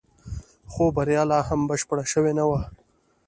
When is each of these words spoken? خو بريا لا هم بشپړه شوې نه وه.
خو 0.71 0.83
بريا 0.95 1.23
لا 1.31 1.39
هم 1.47 1.61
بشپړه 1.69 2.03
شوې 2.13 2.31
نه 2.39 2.43
وه. 2.49 2.61